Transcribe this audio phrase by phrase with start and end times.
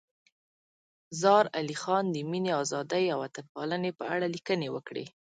[1.21, 5.05] زار علي خان د مینې، ازادۍ او وطن پالنې په اړه لیکنې وکړې.